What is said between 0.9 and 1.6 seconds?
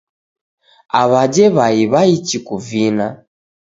Aw'ajhe